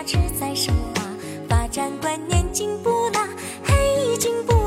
[0.00, 1.02] 价值在升华，
[1.46, 3.20] 发展观念进步了，
[3.62, 4.59] 嘿，进步。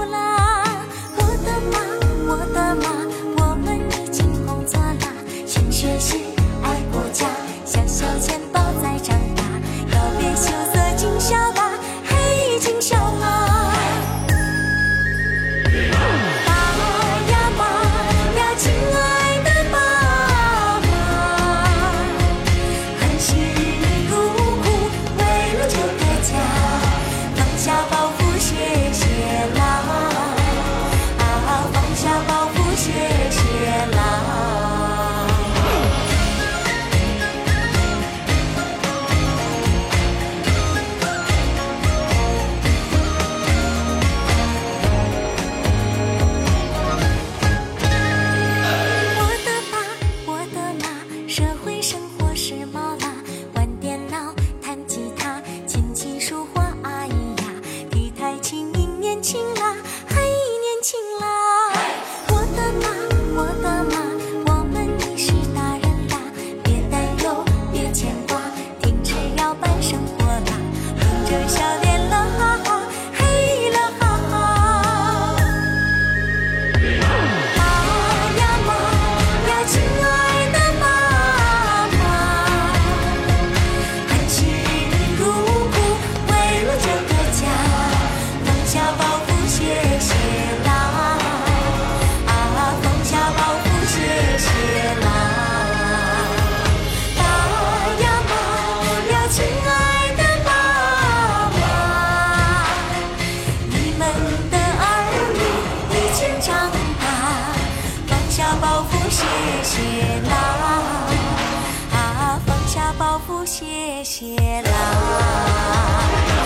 [113.28, 116.43] 哦，谢谢啦。